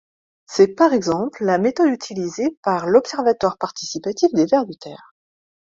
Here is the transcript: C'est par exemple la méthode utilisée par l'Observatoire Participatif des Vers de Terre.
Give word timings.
C'est 0.47 0.69
par 0.69 0.93
exemple 0.93 1.45
la 1.45 1.59
méthode 1.59 1.89
utilisée 1.91 2.57
par 2.63 2.87
l'Observatoire 2.87 3.59
Participatif 3.59 4.31
des 4.33 4.47
Vers 4.47 4.65
de 4.65 4.73
Terre. 4.73 5.13